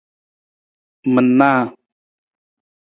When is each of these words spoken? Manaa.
Manaa. 1.13 1.61